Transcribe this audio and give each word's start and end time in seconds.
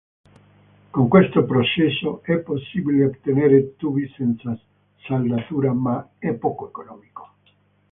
Con 0.89 1.07
questo 1.07 1.45
processo 1.45 2.23
è 2.23 2.39
possibile 2.39 3.05
ottenere 3.05 3.75
tubi 3.75 4.11
senza 4.17 4.59
saldatura, 5.05 5.73
ma 5.73 6.13
è 6.17 6.33
poco 6.33 6.69
economico. 6.69 7.35